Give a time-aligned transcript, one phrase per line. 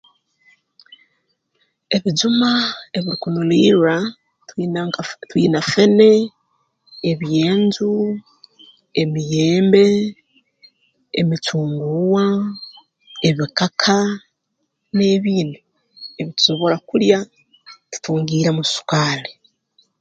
[1.95, 2.49] Ebijuma
[2.97, 3.97] ebirukunulirra
[4.49, 6.11] twina nka ff twina fene
[7.11, 7.93] ebyenju
[9.01, 9.85] emiyembe
[11.19, 12.25] emicunguuwa
[13.27, 13.97] ebikaka
[14.95, 15.59] n'ebindi
[16.19, 17.19] ebi tusobora kulya
[17.91, 19.31] tutongiiremu sukaali